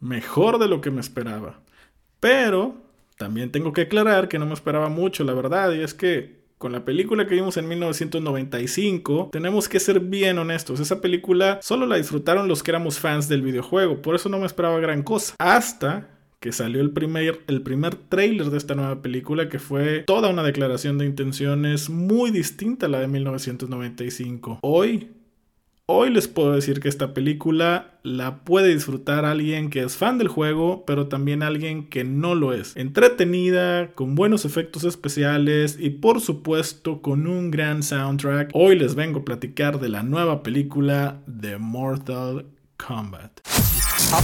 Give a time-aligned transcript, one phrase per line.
[0.00, 1.60] mejor de lo que me esperaba.
[2.18, 2.74] Pero
[3.16, 6.72] también tengo que aclarar que no me esperaba mucho, la verdad, y es que con
[6.72, 10.78] la película que vimos en 1995, tenemos que ser bien honestos.
[10.78, 14.46] Esa película solo la disfrutaron los que éramos fans del videojuego, por eso no me
[14.46, 15.34] esperaba gran cosa.
[15.38, 16.08] Hasta
[16.40, 20.42] que salió el primer, el primer trailer de esta nueva película, que fue toda una
[20.42, 24.58] declaración de intenciones muy distinta a la de 1995.
[24.62, 25.10] Hoy
[25.92, 30.28] Hoy les puedo decir que esta película la puede disfrutar alguien que es fan del
[30.28, 32.76] juego, pero también alguien que no lo es.
[32.76, 38.50] Entretenida, con buenos efectos especiales y por supuesto con un gran soundtrack.
[38.54, 42.46] Hoy les vengo a platicar de la nueva película de Mortal
[42.76, 43.49] Kombat.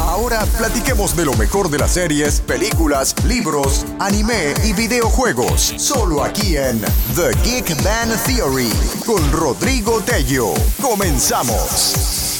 [0.00, 5.74] Ahora platiquemos de lo mejor de las series, películas, libros, anime y videojuegos.
[5.76, 6.80] Solo aquí en
[7.14, 8.70] The Geek Man Theory
[9.04, 10.52] con Rodrigo Tello.
[10.80, 12.35] Comenzamos.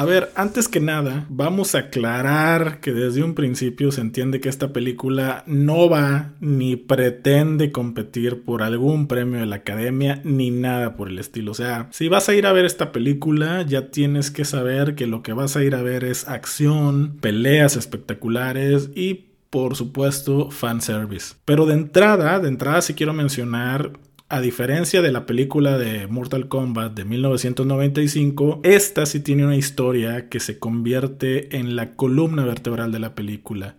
[0.00, 4.48] A ver, antes que nada, vamos a aclarar que desde un principio se entiende que
[4.48, 10.96] esta película no va ni pretende competir por algún premio de la academia ni nada
[10.96, 11.50] por el estilo.
[11.50, 15.06] O sea, si vas a ir a ver esta película, ya tienes que saber que
[15.06, 21.34] lo que vas a ir a ver es acción, peleas espectaculares y por supuesto fanservice.
[21.44, 23.92] Pero de entrada, de entrada sí quiero mencionar
[24.30, 30.28] a diferencia de la película de Mortal Kombat de 1995, esta sí tiene una historia
[30.28, 33.74] que se convierte en la columna vertebral de la película.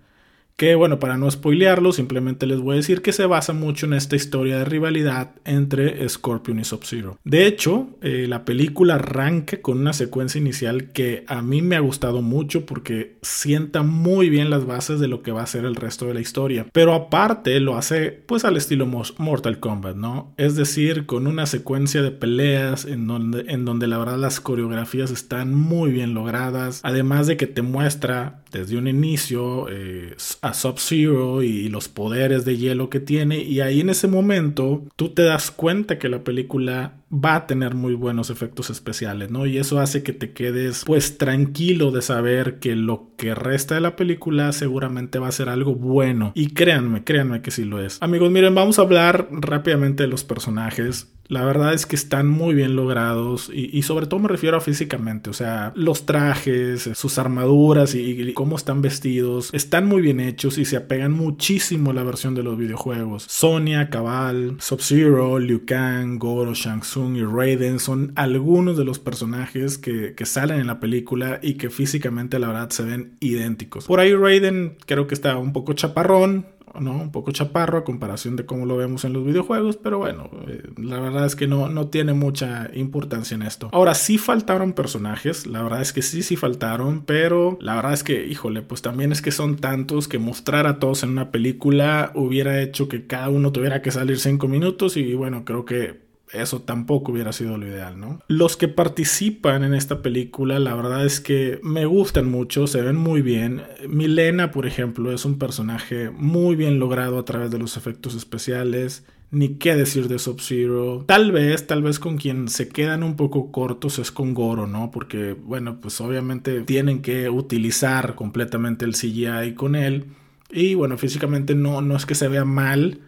[0.56, 3.94] Que bueno, para no spoilearlo, simplemente les voy a decir que se basa mucho en
[3.94, 7.18] esta historia de rivalidad entre Scorpion y Sub-Zero.
[7.24, 11.80] De hecho, eh, la película arranca con una secuencia inicial que a mí me ha
[11.80, 15.76] gustado mucho porque sienta muy bien las bases de lo que va a ser el
[15.76, 16.68] resto de la historia.
[16.72, 18.86] Pero aparte lo hace pues al estilo
[19.18, 20.34] Mortal Kombat, ¿no?
[20.38, 25.12] Es decir, con una secuencia de peleas en donde, en donde la verdad las coreografías
[25.12, 26.82] están muy bien logradas.
[26.84, 30.14] Además de que te muestra desde un inicio eh,
[30.54, 35.24] Sub-Zero y los poderes de hielo que tiene y ahí en ese momento tú te
[35.24, 39.46] das cuenta que la película va a tener muy buenos efectos especiales, ¿no?
[39.46, 43.82] Y eso hace que te quedes pues tranquilo de saber que lo que resta de
[43.82, 46.32] la película seguramente va a ser algo bueno.
[46.36, 47.98] Y créanme, créanme que sí lo es.
[48.02, 51.12] Amigos, miren, vamos a hablar rápidamente de los personajes.
[51.32, 55.30] La verdad es que están muy bien logrados y, sobre todo me refiero a físicamente,
[55.30, 60.66] o sea, los trajes, sus armaduras y, cómo están vestidos, están muy bien hechos y
[60.66, 63.24] se apegan muchísimo a la versión de los videojuegos.
[63.30, 69.78] Sonya, Cabal, Sub-Zero, Liu Kang, Goro, Shang Tsung y Raiden son algunos de los personajes
[69.78, 73.86] que, que salen en la película y que físicamente la verdad se ven idénticos.
[73.86, 76.46] Por ahí Raiden creo que está un poco chaparrón,
[76.80, 76.94] ¿no?
[76.94, 80.64] Un poco chaparro a comparación de cómo lo vemos en los videojuegos, pero bueno, eh,
[80.78, 83.70] la verdad es que no, no tiene mucha importancia en esto.
[83.72, 88.04] Ahora, sí faltaron personajes, la verdad es que sí, sí faltaron, pero la verdad es
[88.04, 92.12] que, híjole, pues también es que son tantos que mostrar a todos en una película
[92.16, 96.62] hubiera hecho que cada uno tuviera que salir cinco minutos y bueno, creo que eso
[96.62, 98.20] tampoco hubiera sido lo ideal, ¿no?
[98.28, 102.96] Los que participan en esta película, la verdad es que me gustan mucho, se ven
[102.96, 103.64] muy bien.
[103.88, 109.06] Milena, por ejemplo, es un personaje muy bien logrado a través de los efectos especiales.
[109.34, 111.06] Ni qué decir de Sub-Zero.
[111.08, 114.92] Tal vez, tal vez con quien se quedan un poco cortos es con Goro, ¿no?
[114.92, 120.08] Porque, bueno, pues obviamente tienen que utilizar completamente el CGI con él.
[120.52, 123.00] Y bueno, físicamente no, no es que se vea mal,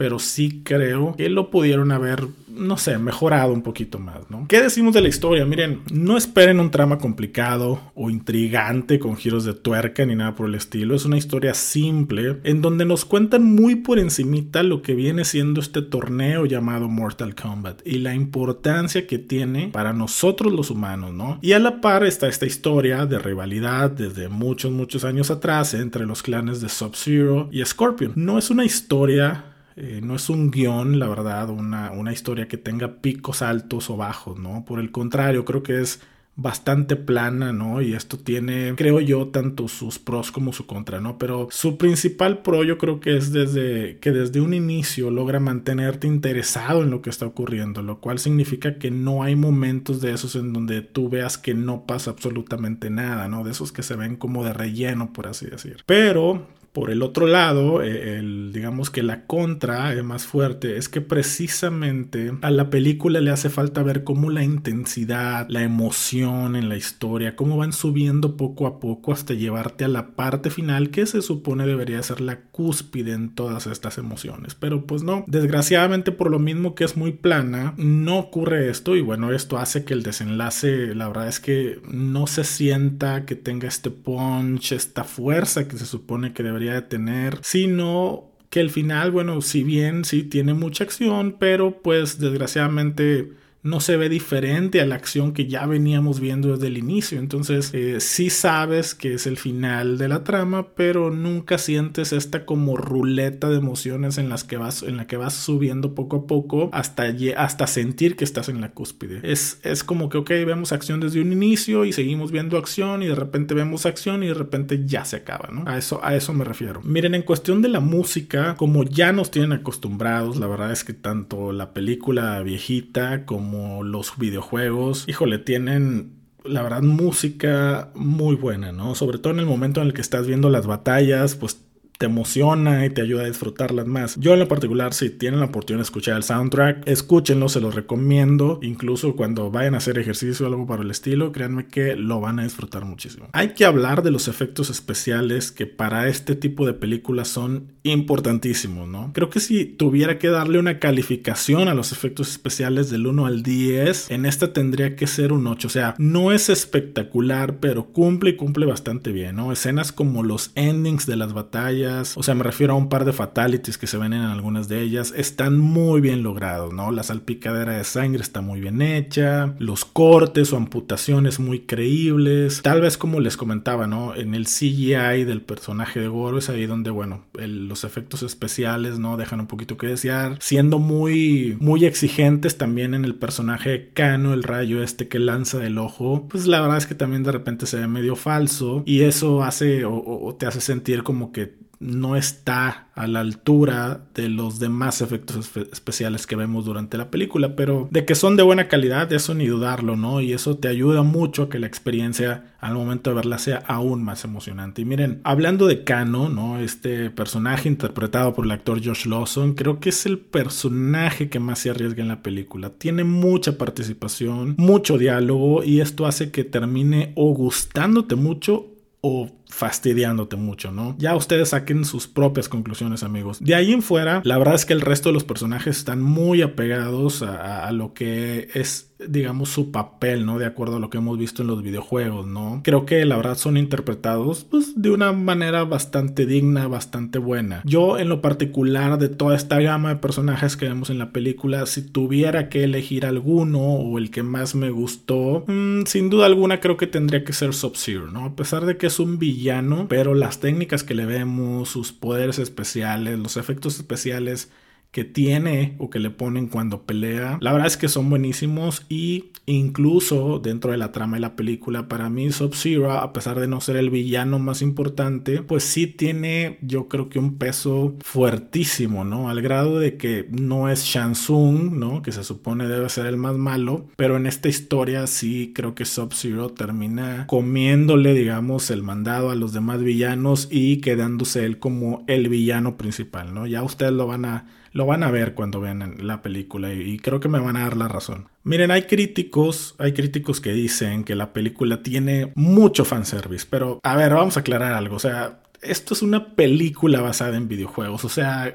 [0.00, 4.46] pero sí creo que lo pudieron haber, no sé, mejorado un poquito más, ¿no?
[4.48, 5.44] ¿Qué decimos de la historia?
[5.44, 10.48] Miren, no esperen un trama complicado o intrigante con giros de tuerca ni nada por
[10.48, 10.94] el estilo.
[10.94, 15.60] Es una historia simple en donde nos cuentan muy por encimita lo que viene siendo
[15.60, 21.38] este torneo llamado Mortal Kombat y la importancia que tiene para nosotros los humanos, ¿no?
[21.42, 26.06] Y a la par está esta historia de rivalidad desde muchos, muchos años atrás entre
[26.06, 28.14] los clanes de Sub-Zero y Scorpion.
[28.16, 29.44] No es una historia
[29.82, 33.96] eh, no es un guion, la verdad, una, una, historia que tenga picos altos o
[33.96, 34.62] bajos, ¿no?
[34.66, 36.00] Por el contrario, creo que es
[36.36, 37.80] bastante plana, ¿no?
[37.80, 41.16] Y esto tiene, creo yo, tanto sus pros como su contra, ¿no?
[41.16, 46.06] Pero su principal pro yo creo que es desde que desde un inicio logra mantenerte
[46.06, 50.36] interesado en lo que está ocurriendo, lo cual significa que no hay momentos de esos
[50.36, 53.44] en donde tú veas que no pasa absolutamente nada, ¿no?
[53.44, 55.84] De esos que se ven como de relleno, por así decir.
[55.86, 58.22] Pero Por el otro lado, eh,
[58.52, 63.50] digamos que la contra es más fuerte es que precisamente a la película le hace
[63.50, 68.78] falta ver cómo la intensidad, la emoción en la historia, cómo van subiendo poco a
[68.78, 73.34] poco hasta llevarte a la parte final que se supone debería ser la cúspide en
[73.34, 74.54] todas estas emociones.
[74.54, 79.00] Pero pues no, desgraciadamente por lo mismo que es muy plana, no ocurre esto y
[79.00, 83.66] bueno, esto hace que el desenlace, la verdad es que no se sienta que tenga
[83.66, 89.40] este punch, esta fuerza que se supone que de tener, sino que el final, bueno,
[89.40, 94.94] si bien sí tiene mucha acción, pero pues desgraciadamente no se ve diferente a la
[94.94, 97.18] acción que ya veníamos viendo desde el inicio.
[97.18, 102.46] Entonces, eh, sí sabes que es el final de la trama, pero nunca sientes esta
[102.46, 106.26] como ruleta de emociones en las que vas, en la que vas subiendo poco a
[106.26, 107.04] poco hasta,
[107.36, 109.20] hasta sentir que estás en la cúspide.
[109.22, 113.08] Es, es como que, ok, vemos acción desde un inicio y seguimos viendo acción y
[113.08, 115.64] de repente vemos acción y de repente ya se acaba, ¿no?
[115.66, 116.80] A eso, a eso me refiero.
[116.82, 120.94] Miren, en cuestión de la música, como ya nos tienen acostumbrados, la verdad es que
[120.94, 126.12] tanto la película viejita como como los videojuegos, híjole, tienen
[126.44, 128.94] la verdad música muy buena, ¿no?
[128.94, 131.60] Sobre todo en el momento en el que estás viendo las batallas, pues
[132.00, 134.16] te emociona y te ayuda a disfrutarlas más.
[134.16, 137.74] Yo en lo particular, si tienen la oportunidad de escuchar el soundtrack, escúchenlo, se los
[137.74, 138.58] recomiendo.
[138.62, 142.38] Incluso cuando vayan a hacer ejercicio o algo para el estilo, créanme que lo van
[142.38, 143.28] a disfrutar muchísimo.
[143.32, 148.88] Hay que hablar de los efectos especiales que para este tipo de películas son importantísimos,
[148.88, 149.10] ¿no?
[149.12, 153.42] Creo que si tuviera que darle una calificación a los efectos especiales del 1 al
[153.42, 155.66] 10, en esta tendría que ser un 8.
[155.66, 159.52] O sea, no es espectacular, pero cumple y cumple bastante bien, ¿no?
[159.52, 163.12] Escenas como los endings de las batallas o sea, me refiero a un par de
[163.12, 166.90] fatalities que se ven en algunas de ellas, están muy bien logrados, ¿no?
[166.92, 172.80] La salpicadera de sangre está muy bien hecha, los cortes o amputaciones muy creíbles, tal
[172.80, 174.14] vez como les comentaba, ¿no?
[174.14, 179.16] En el CGI del personaje de Goro es ahí donde, bueno, los efectos especiales, ¿no?
[179.16, 184.42] Dejan un poquito que desear, siendo muy, muy exigentes también en el personaje Kano, el
[184.42, 187.78] rayo este que lanza del ojo, pues la verdad es que también de repente se
[187.78, 193.06] ve medio falso y eso hace o te hace sentir como que no está a
[193.06, 198.14] la altura de los demás efectos especiales que vemos durante la película, pero de que
[198.14, 200.20] son de buena calidad, eso ni dudarlo, ¿no?
[200.20, 204.02] Y eso te ayuda mucho a que la experiencia al momento de verla sea aún
[204.02, 204.82] más emocionante.
[204.82, 206.60] Y miren, hablando de Kano, ¿no?
[206.60, 211.60] Este personaje interpretado por el actor Josh Lawson, creo que es el personaje que más
[211.60, 212.68] se arriesga en la película.
[212.68, 218.66] Tiene mucha participación, mucho diálogo y esto hace que termine o gustándote mucho
[219.00, 220.94] o fastidiándote mucho, ¿no?
[220.98, 223.38] Ya ustedes saquen sus propias conclusiones, amigos.
[223.40, 226.40] De ahí en fuera, la verdad es que el resto de los personajes están muy
[226.42, 230.38] apegados a, lo que es, digamos, su papel, ¿no?
[230.38, 232.60] De acuerdo a lo que hemos visto en los videojuegos, ¿no?
[232.64, 237.62] Creo que la verdad son interpretados, pues, de una manera bastante digna, bastante buena.
[237.64, 241.66] Yo, en lo particular, de toda esta gama de personajes que vemos en la película,
[241.66, 246.60] si tuviera que elegir alguno o el que más me gustó, mm, sin duda alguna
[246.60, 248.24] creo que tendría que ser Sub-Zero, ¿no?
[248.24, 249.39] A pesar de que es un villano
[249.88, 254.50] pero las técnicas que le vemos, sus poderes especiales, los efectos especiales
[254.90, 257.38] que tiene o que le ponen cuando pelea.
[257.40, 261.88] La verdad es que son buenísimos y incluso dentro de la trama de la película
[261.88, 266.58] para mí Sub-Zero, a pesar de no ser el villano más importante, pues sí tiene
[266.60, 269.30] yo creo que un peso fuertísimo, ¿no?
[269.30, 272.02] Al grado de que no es Shansung, ¿no?
[272.02, 275.84] Que se supone debe ser el más malo, pero en esta historia sí creo que
[275.84, 282.28] Sub-Zero termina comiéndole, digamos, el mandado a los demás villanos y quedándose él como el
[282.28, 283.46] villano principal, ¿no?
[283.46, 287.20] Ya ustedes lo van a lo van a ver cuando vean la película y, creo
[287.20, 288.28] que me van a dar la razón.
[288.44, 293.96] Miren, hay críticos, hay críticos que dicen que la película tiene mucho fanservice, pero a
[293.96, 298.04] ver, vamos a aclarar algo, o sea, esto es una película basada en videojuegos.
[298.04, 298.54] O sea,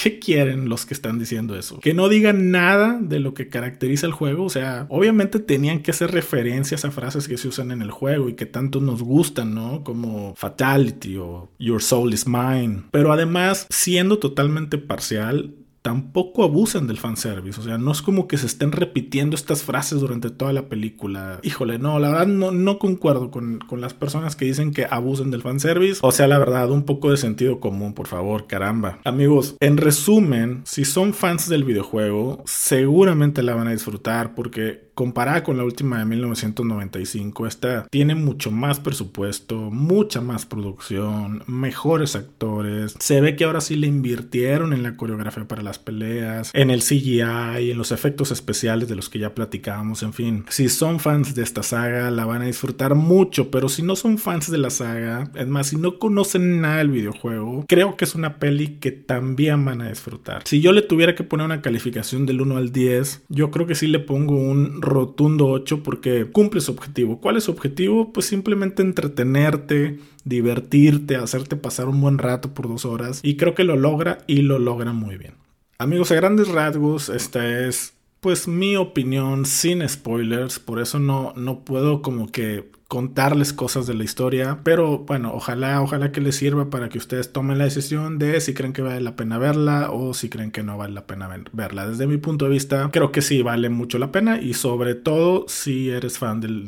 [0.00, 1.80] ¿qué, quieren los que están diciendo eso?
[1.80, 4.44] Que no digan nada de lo que caracteriza el juego.
[4.44, 8.28] O sea, obviamente tenían que hacer referencias a frases que se usan en el juego
[8.28, 9.84] y que tanto nos gustan, ¿no?
[9.84, 12.84] Como Fatality o Your Soul is Mine.
[12.90, 17.60] Pero además, siendo totalmente parcial, tampoco abusan del fanservice.
[17.60, 21.40] O sea, no es como que se estén repitiendo estas frases durante toda la película.
[21.42, 25.30] Híjole, no, la verdad no, no concuerdo con, con las personas que dicen que abusen
[25.30, 26.00] del fanservice.
[26.02, 28.98] O sea, la verdad, un poco de sentido común, por favor, caramba.
[29.04, 35.44] Amigos, en resumen, si son fans del videojuego, seguramente la van a disfrutar porque comparada
[35.44, 42.96] con la última de 1995, esta tiene mucho más presupuesto, mucha más producción, mejores actores.
[42.98, 46.82] Se ve que ahora sí le invirtieron en la coreografía para las peleas, en el
[46.82, 50.44] CGI, en los efectos especiales de los que ya platicábamos, en fin.
[50.48, 54.18] Si son fans de esta saga, la van a disfrutar mucho, pero si no son
[54.18, 58.16] fans de la saga, es más, si no conocen nada del videojuego, creo que es
[58.16, 60.42] una peli que también van a disfrutar.
[60.44, 63.76] Si yo le tuviera que poner una calificación del 1 al 10, yo creo que
[63.76, 67.20] sí le pongo un rotundo 8 porque cumple su objetivo.
[67.20, 68.12] ¿Cuál es su objetivo?
[68.12, 73.20] Pues simplemente entretenerte, divertirte, hacerte pasar un buen rato por dos horas.
[73.22, 75.34] Y creo que lo logra y lo logra muy bien.
[75.78, 81.60] Amigos, a grandes rasgos, esta es pues mi opinión sin spoilers, por eso no, no
[81.60, 86.70] puedo como que contarles cosas de la historia, pero bueno, ojalá, ojalá que les sirva
[86.70, 90.14] para que ustedes tomen la decisión de si creen que vale la pena verla o
[90.14, 91.86] si creen que no vale la pena verla.
[91.86, 95.44] Desde mi punto de vista, creo que sí vale mucho la pena y sobre todo
[95.48, 96.66] si eres fan del,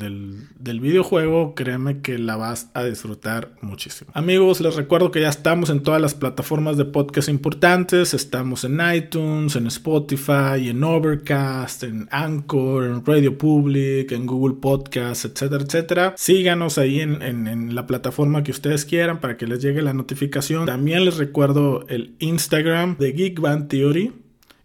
[0.59, 4.11] del videojuego, créeme que la vas a disfrutar muchísimo.
[4.13, 8.79] Amigos, les recuerdo que ya estamos en todas las plataformas de podcast importantes, estamos en
[8.95, 16.10] iTunes, en Spotify, en Overcast, en Anchor, en Radio Public, en Google Podcast, etcétera, etcétera.
[16.17, 20.67] Síganos ahí en, la plataforma que ustedes quieran para que les llegue la notificación.
[20.67, 24.13] También les recuerdo el Instagram de Geek Theory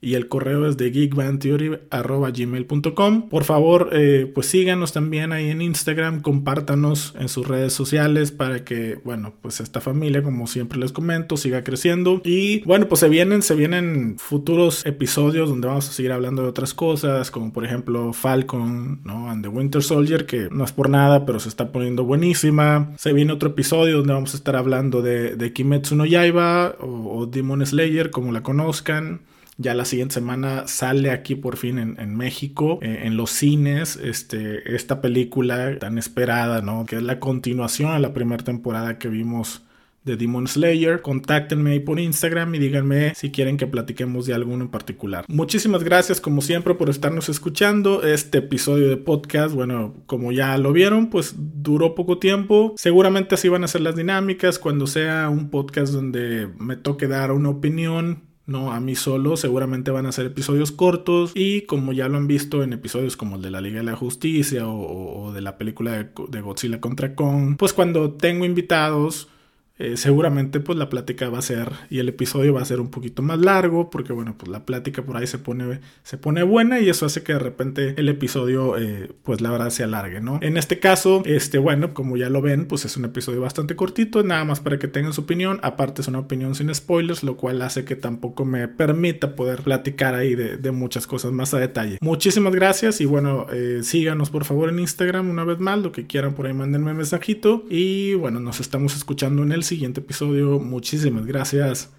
[0.06, 3.28] y el correo es de geekbantheory.gmail.com.
[3.28, 8.64] Por favor, eh, pues síganos también ahí en Instagram, compártanos en sus redes sociales para
[8.64, 12.22] que, bueno, pues esta familia, como siempre les comento, siga creciendo.
[12.24, 16.50] Y bueno, pues se vienen, se vienen futuros episodios donde vamos a seguir hablando de
[16.50, 19.32] otras cosas, como por ejemplo Falcon, ¿no?
[19.32, 22.92] And the Winter Soldier, que no es por nada, pero se está poniendo buenísima.
[22.98, 27.26] Se viene otro episodio donde vamos a estar hablando de, de Kimetsu no Yaiba o
[27.26, 29.22] Demon Slayer, como la conozcan.
[29.58, 34.76] Ya la siguiente semana sale aquí por fin en, México, eh, en los cines, este,
[34.76, 36.86] esta película tan esperada, ¿no?
[36.86, 39.62] Que es la continuación a la primera temporada que vimos
[40.04, 41.02] de Demon Slayer.
[41.02, 45.26] Contáctenme ahí por Instagram y díganme si quieren que platiquemos de alguno en particular.
[45.28, 48.04] Muchísimas gracias como siempre por estarnos escuchando.
[48.04, 52.74] Este episodio de podcast, bueno, como ya lo vieron, pues duró poco tiempo.
[52.78, 57.32] Seguramente así van a ser las dinámicas cuando sea un podcast donde me toque dar
[57.32, 62.08] una opinión no a mí solo, seguramente van a ser episodios cortos y como ya
[62.08, 65.42] lo han visto en episodios como el de la Liga de la Justicia o, de
[65.42, 69.30] la película de Godzilla contra Kong, pues cuando tengo invitados
[69.78, 72.90] eh, seguramente pues la plática va a ser y el episodio va a ser un
[72.90, 76.80] poquito más largo porque bueno pues la plática por ahí se pone se pone buena
[76.80, 80.40] y eso hace que de repente el episodio eh, pues la verdad se alargue no
[80.42, 84.24] en este caso este bueno como ya lo ven pues es un episodio bastante cortito
[84.24, 85.60] nada más para que tengan su opinión.
[85.64, 90.16] Aparte es una opinión sin spoilers lo cual hace que tampoco me permita poder platicar
[90.16, 91.98] ahí de, muchas cosas más a detalle.
[92.02, 96.06] Muchísimas gracias y bueno eh, síganos por favor en Instagram una vez más lo que
[96.06, 100.60] quieran por ahí mándenme un mensajito y bueno nos estamos escuchando en el siguiente episodio.
[100.60, 101.90] Muchísimas gracias.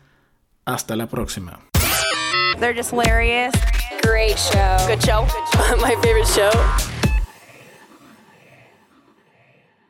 [0.64, 1.60] Hasta la próxima.
[2.58, 3.54] They're just hilarious.
[4.02, 4.76] Great show.
[4.86, 5.26] Good show.
[5.80, 6.95] My favorite show.